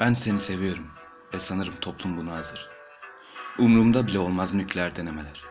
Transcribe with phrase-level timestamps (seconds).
[0.00, 0.86] Ben seni seviyorum
[1.34, 2.68] ve sanırım toplum buna hazır.
[3.58, 5.44] Umrumda bile olmaz nükleer denemeler.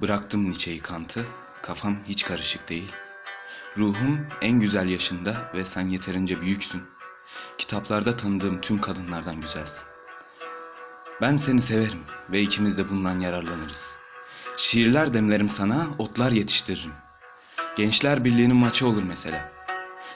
[0.00, 1.26] Bıraktım Nietzsche'yi Kant'ı,
[1.62, 2.92] kafam hiç karışık değil.
[3.78, 6.82] Ruhum en güzel yaşında ve sen yeterince büyüksün.
[7.58, 9.88] Kitaplarda tanıdığım tüm kadınlardan güzelsin.
[11.20, 13.96] Ben seni severim ve ikimiz de bundan yararlanırız.
[14.56, 16.92] Şiirler demlerim sana, otlar yetiştiririm.
[17.76, 19.52] Gençler Birliği'nin maçı olur mesela.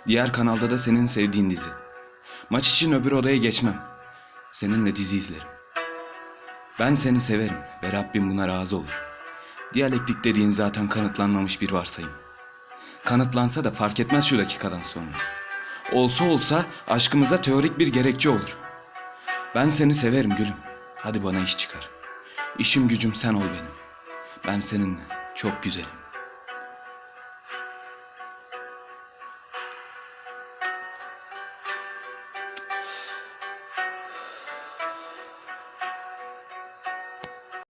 [0.07, 1.71] Diğer kanalda da senin sevdiğin dizi.
[2.51, 3.83] Maç için öbür odaya geçmem.
[4.53, 5.49] Seninle dizi izlerim.
[6.79, 9.03] Ben seni severim ve Rabbim buna razı olur.
[9.75, 12.11] Diyalektik dediğin zaten kanıtlanmamış bir varsayım.
[13.05, 15.07] Kanıtlansa da fark etmez şu dakikadan sonra.
[15.93, 18.57] Olsa olsa aşkımıza teorik bir gerekçe olur.
[19.55, 20.57] Ben seni severim gülüm.
[20.97, 21.89] Hadi bana iş çıkar.
[22.59, 23.73] İşim gücüm sen ol benim.
[24.47, 25.01] Ben seninle
[25.35, 25.98] çok güzelim.